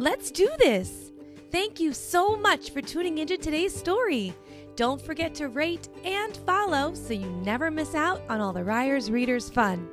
[0.00, 1.12] Let's do this.
[1.52, 4.32] Thank you so much for tuning into today's story.
[4.74, 9.10] Don't forget to rate and follow so you never miss out on all the Ryers
[9.10, 9.90] Readers fun.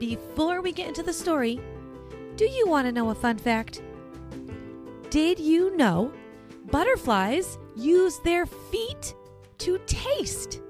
[0.00, 1.60] Before we get into the story,
[2.36, 3.82] do you want to know a fun fact?
[5.10, 6.10] Did you know
[6.70, 9.14] butterflies use their feet
[9.58, 10.62] to taste?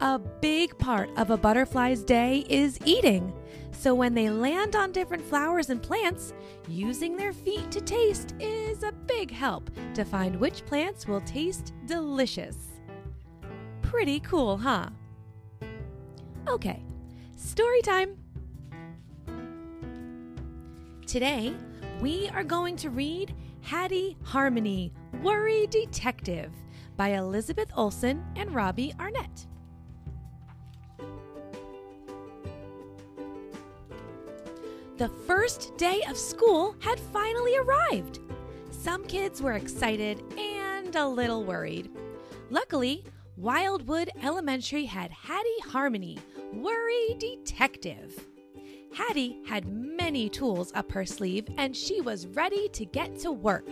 [0.00, 3.32] A big part of a butterfly's day is eating.
[3.72, 6.32] So when they land on different flowers and plants,
[6.68, 11.72] using their feet to taste is a big help to find which plants will taste
[11.86, 12.56] delicious.
[13.82, 14.90] Pretty cool, huh?
[16.46, 16.80] Okay,
[17.34, 18.16] story time.
[21.08, 21.54] Today,
[22.00, 24.92] we are going to read Hattie Harmony,
[25.24, 26.52] Worry Detective
[26.96, 29.47] by Elizabeth Olson and Robbie Arnett.
[34.98, 38.18] The first day of school had finally arrived.
[38.72, 41.88] Some kids were excited and a little worried.
[42.50, 43.04] Luckily,
[43.36, 46.18] Wildwood Elementary had Hattie Harmony,
[46.52, 48.26] Worry Detective.
[48.92, 53.68] Hattie had many tools up her sleeve and she was ready to get to work.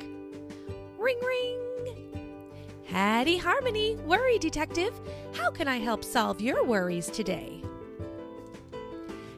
[0.97, 2.37] Ring ring!
[2.85, 4.95] Hattie Harmony, Worry Detective,
[5.35, 7.65] how can I help solve your worries today?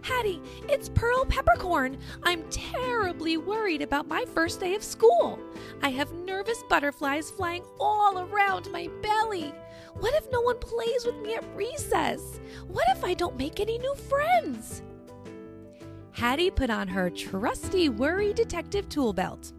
[0.09, 1.99] Hattie, it's Pearl Peppercorn.
[2.23, 5.39] I'm terribly worried about my first day of school.
[5.83, 9.53] I have nervous butterflies flying all around my belly.
[10.01, 12.41] What if no one plays with me at recess?
[12.69, 14.83] What if I don't make any new friends?
[16.13, 19.53] Hattie put on her trusty worry detective tool belt.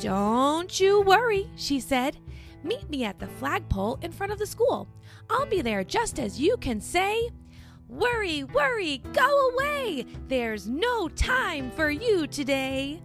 [0.00, 2.18] Don't you worry, she said.
[2.64, 4.88] Meet me at the flagpole in front of the school.
[5.30, 7.30] I'll be there just as you can say,
[7.88, 10.04] Worry, worry, go away!
[10.28, 13.00] There's no time for you today.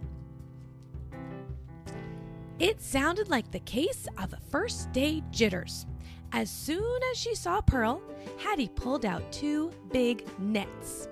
[2.58, 5.86] It sounded like the case of first day jitters.
[6.32, 8.02] As soon as she saw Pearl,
[8.38, 11.08] Hattie pulled out two big nets.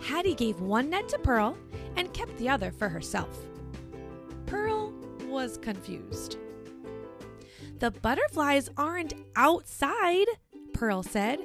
[0.00, 1.56] Hattie gave one net to Pearl
[1.96, 3.46] and kept the other for herself.
[4.46, 4.92] Pearl
[5.26, 6.36] was confused.
[7.78, 10.26] The butterflies aren't outside,
[10.74, 11.38] Pearl said.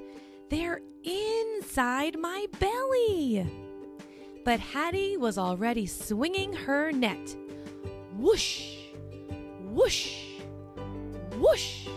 [0.50, 3.48] They're inside my belly.
[4.44, 7.36] But Hattie was already swinging her net.
[8.18, 8.76] Whoosh,
[9.64, 10.24] whoosh,
[11.38, 11.88] whoosh.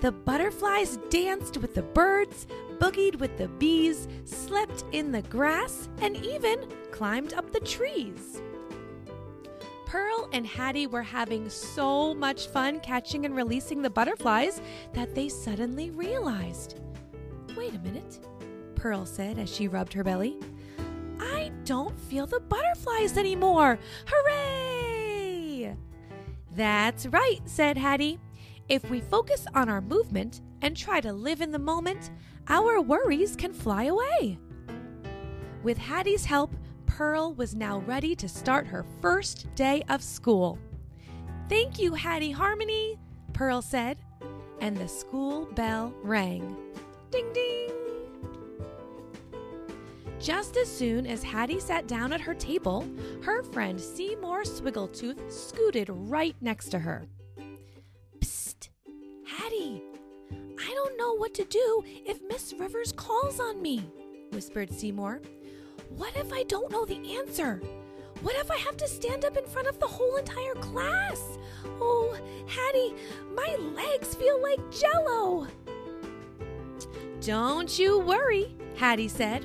[0.00, 2.46] The butterflies danced with the birds,
[2.78, 8.42] boogied with the bees, slept in the grass, and even climbed up the trees.
[9.86, 14.60] Pearl and Hattie were having so much fun catching and releasing the butterflies
[14.92, 16.80] that they suddenly realized
[17.56, 18.20] Wait a minute,
[18.74, 20.36] Pearl said as she rubbed her belly.
[21.18, 23.78] I don't feel the butterflies anymore.
[24.06, 25.74] Hooray!
[26.54, 28.18] That's right, said Hattie.
[28.68, 32.10] If we focus on our movement and try to live in the moment,
[32.48, 34.38] our worries can fly away.
[35.62, 36.54] With Hattie's help,
[36.86, 40.58] Pearl was now ready to start her first day of school.
[41.48, 42.98] Thank you, Hattie Harmony,
[43.32, 43.98] Pearl said,
[44.60, 46.56] and the school bell rang.
[47.10, 47.70] Ding ding!
[50.18, 52.84] Just as soon as Hattie sat down at her table,
[53.22, 57.06] her friend Seymour Swiggletooth scooted right next to her.
[58.18, 58.70] Psst!
[59.26, 59.82] Hattie!
[60.32, 63.88] I don't know what to do if Miss Rivers calls on me,
[64.32, 65.20] whispered Seymour.
[65.90, 67.62] What if I don't know the answer?
[68.22, 71.38] What if I have to stand up in front of the whole entire class?
[71.80, 72.18] Oh,
[72.48, 72.94] Hattie,
[73.34, 75.46] my legs feel like jello.
[77.26, 79.44] Don't you worry, Hattie said.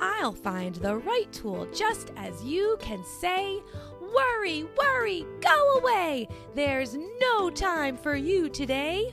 [0.00, 3.60] I'll find the right tool just as you can say,
[4.00, 6.26] Worry, worry, go away!
[6.54, 9.12] There's no time for you today.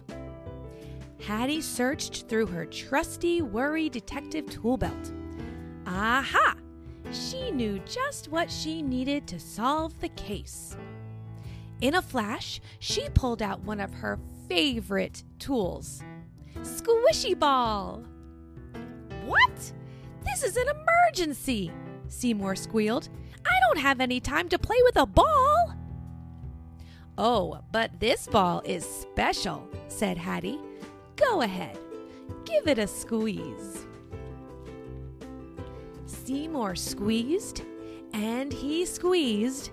[1.27, 5.11] Hattie searched through her trusty worry detective tool belt.
[5.85, 6.55] Aha!
[7.11, 10.77] She knew just what she needed to solve the case.
[11.81, 14.17] In a flash, she pulled out one of her
[14.47, 16.01] favorite tools
[16.65, 18.03] Squishy ball!
[19.25, 19.73] What?
[20.23, 21.71] This is an emergency!
[22.07, 23.09] Seymour squealed.
[23.45, 25.75] I don't have any time to play with a ball!
[27.17, 30.59] Oh, but this ball is special, said Hattie.
[31.15, 31.77] Go ahead,
[32.45, 33.85] give it a squeeze.
[36.07, 37.61] Seymour squeezed,
[38.11, 39.69] and he squeezed,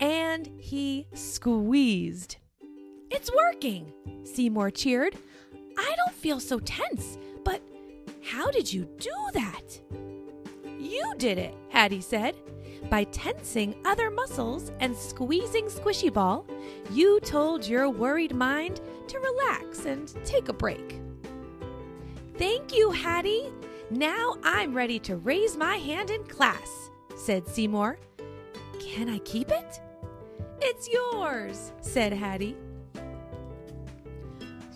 [0.00, 2.36] and he squeezed.
[3.10, 3.92] It's working,
[4.24, 5.16] Seymour cheered.
[6.04, 7.62] Don't feel so tense, but
[8.22, 9.80] how did you do that?
[10.78, 12.34] You did it, Hattie said.
[12.90, 16.46] by tensing other muscles and squeezing Squishy Ball,
[16.90, 21.00] you told your worried mind to relax and take a break.
[22.36, 23.50] Thank you, Hattie.
[23.90, 27.98] Now I'm ready to raise my hand in class, said Seymour.
[28.80, 29.80] Can I keep it?
[30.60, 32.56] It's yours, said Hattie.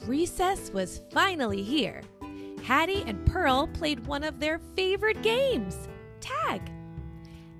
[0.08, 2.00] Recess was finally here.
[2.62, 5.86] Hattie and Pearl played one of their favorite games
[6.18, 6.62] tag.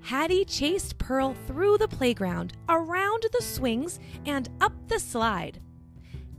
[0.01, 5.61] Hattie chased Pearl through the playground, around the swings, and up the slide.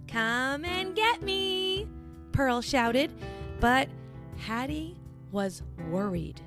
[0.07, 1.87] Come and get me,
[2.31, 3.13] Pearl shouted,
[3.59, 3.87] but
[4.35, 4.97] Hattie
[5.31, 5.61] was
[5.91, 6.41] worried.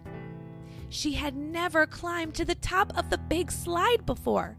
[0.88, 4.56] She had never climbed to the top of the big slide before.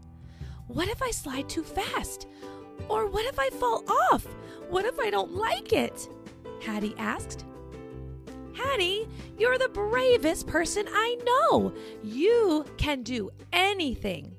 [0.66, 2.26] What if I slide too fast?
[2.88, 4.26] Or what if I fall off?
[4.74, 6.08] What if I don't like it?
[6.60, 7.44] Hattie asked.
[8.54, 11.72] Hattie, you're the bravest person I know.
[12.02, 14.34] You can do anything.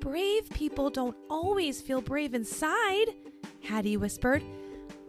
[0.00, 3.14] Brave people don't always feel brave inside,
[3.62, 4.42] Hattie whispered.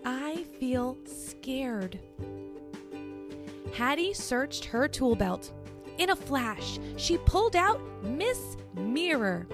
[0.06, 2.00] I feel scared.
[3.74, 5.52] Hattie searched her tool belt.
[5.98, 9.48] In a flash, she pulled out Miss Mirror.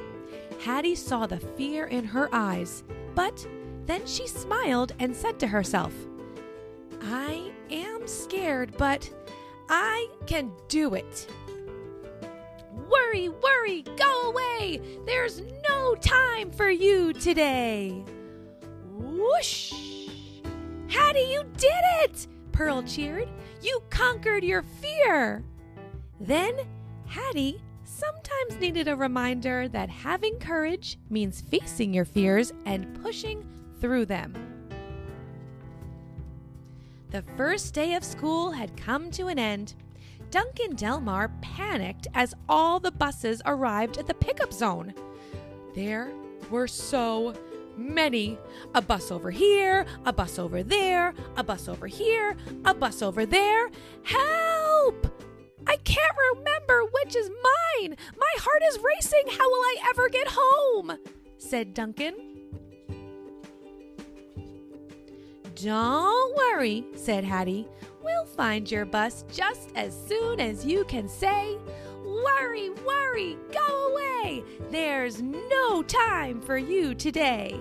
[0.60, 2.84] Hattie saw the fear in her eyes,
[3.16, 3.48] but
[3.86, 5.94] then she smiled and said to herself,
[7.02, 9.10] I am scared, but
[9.70, 11.28] I can do it.
[12.90, 14.82] Worry, worry, go away!
[15.06, 18.04] There's no time for you today!
[18.98, 19.74] Whoosh!
[20.88, 22.28] Hattie, you did it!
[22.52, 23.30] Pearl cheered.
[23.62, 25.44] You conquered your fear!
[26.20, 26.56] Then
[27.08, 33.46] Hattie sometimes needed a reminder that having courage means facing your fears and pushing
[33.82, 34.34] through them.
[37.10, 39.74] The first day of school had come to an end.
[40.30, 44.94] Duncan Delmar panicked as all the buses arrived at the pickup zone.
[45.76, 46.10] There
[46.50, 47.34] were so
[47.76, 48.38] many.
[48.76, 53.26] A bus over here, a bus over there, a bus over here, a bus over
[53.26, 53.70] there.
[54.04, 55.08] Help!
[55.68, 57.98] I can't remember which is mine.
[58.18, 59.38] My heart is racing.
[59.38, 60.98] How will I ever get home?
[61.38, 62.31] said Duncan.
[65.64, 67.68] Don't worry, said Hattie.
[68.04, 71.58] We'll find your bus just as soon as you can say,
[72.04, 74.44] Worry, worry, go away.
[74.72, 77.60] There's no time for you today.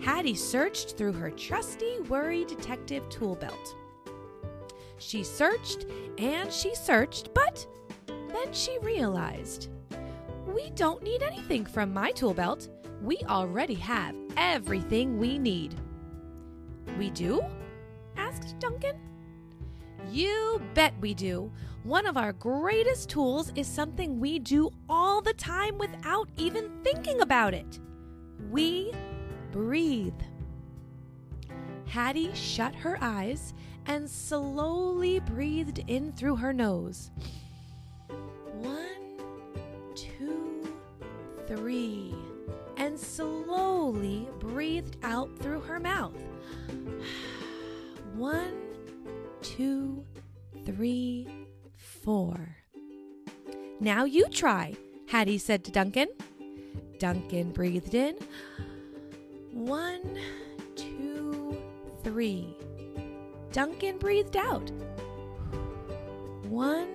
[0.00, 3.76] Hattie searched through her trusty worry detective tool belt.
[4.98, 5.86] She searched
[6.18, 7.64] and she searched, but
[8.06, 9.68] then she realized
[10.52, 12.68] we don't need anything from my tool belt.
[13.02, 15.76] We already have everything we need.
[16.98, 17.42] We do?
[18.16, 18.96] asked Duncan.
[20.10, 21.50] You bet we do.
[21.82, 27.20] One of our greatest tools is something we do all the time without even thinking
[27.20, 27.80] about it.
[28.50, 28.92] We
[29.52, 30.20] breathe.
[31.86, 33.54] Hattie shut her eyes
[33.86, 37.10] and slowly breathed in through her nose.
[38.54, 39.20] One,
[39.94, 40.74] two,
[41.46, 42.14] three,
[42.76, 46.14] and slowly breathed out through her mouth.
[48.14, 48.54] One,
[49.42, 50.04] two,
[50.64, 51.28] three,
[51.76, 52.56] four.
[53.80, 54.74] Now you try,
[55.08, 56.08] Hattie said to Duncan.
[56.98, 58.16] Duncan breathed in.
[59.52, 60.18] One,
[60.74, 61.56] two,
[62.02, 62.56] three.
[63.52, 64.70] Duncan breathed out.
[66.48, 66.88] One,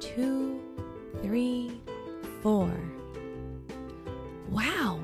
[0.00, 0.60] two,
[1.22, 1.80] three,
[2.42, 2.72] four.
[4.48, 5.00] Wow,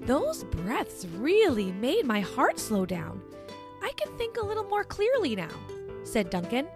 [0.00, 3.22] those breaths really made my heart slow down.
[3.98, 5.50] Can think a little more clearly now,
[6.04, 6.68] said Duncan.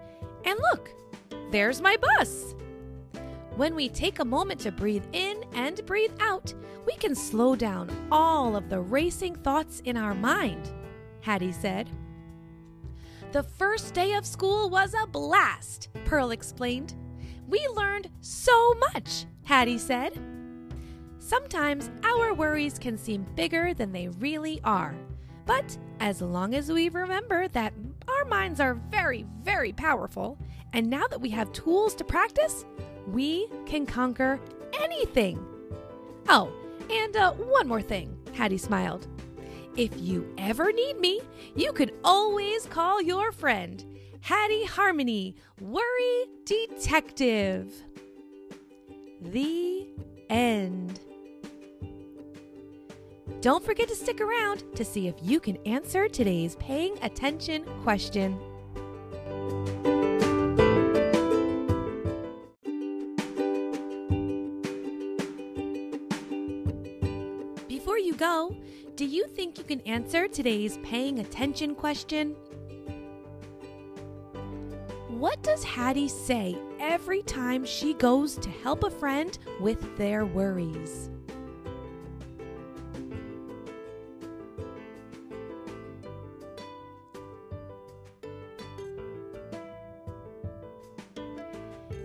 [0.45, 0.91] And look,
[1.53, 2.57] there's my bus.
[3.55, 6.53] When we take a moment to breathe in and breathe out,
[6.85, 10.73] we can slow down all of the racing thoughts in our mind,
[11.21, 11.89] Hattie said.
[13.31, 16.95] The first day of school was a blast, Pearl explained.
[17.47, 20.19] We learned so much, Hattie said.
[21.19, 24.97] Sometimes our worries can seem bigger than they really are.
[25.47, 27.75] But as long as we remember that
[28.09, 30.39] our minds are very, very powerful,
[30.73, 32.65] and now that we have tools to practice,
[33.07, 34.41] we can conquer
[34.81, 35.45] anything.
[36.29, 36.53] Oh,
[36.91, 39.09] and uh, one more thing, Hattie smiled.
[39.77, 41.21] If you ever need me,
[41.55, 43.85] you can always call your friend,
[44.21, 47.73] Hattie Harmony, Worry Detective.
[49.21, 49.89] The
[50.29, 51.01] end.
[53.43, 58.39] Don't forget to stick around to see if you can answer today's paying attention question.
[67.67, 68.57] Before you go,
[68.95, 72.37] do you think you can answer today's paying attention question?
[75.09, 81.11] What does Hattie say every time she goes to help a friend with their worries?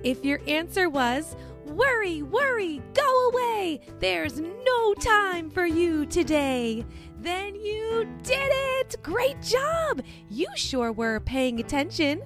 [0.07, 1.35] If your answer was,
[1.65, 6.85] Worry, worry, go away, there's no time for you today,
[7.19, 8.49] then you did
[8.79, 8.95] it!
[9.03, 10.01] Great job!
[10.29, 12.21] You sure were paying attention.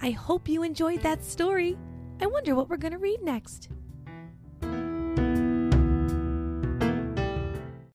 [0.00, 1.76] I hope you enjoyed that story.
[2.18, 3.68] I wonder what we're going to read next.